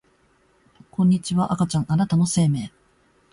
[0.89, 2.71] こんにちは赤ちゃんあなたの生命